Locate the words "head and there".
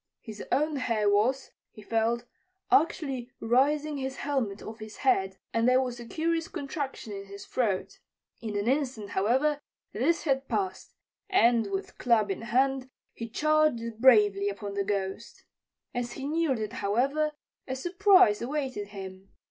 5.05-5.79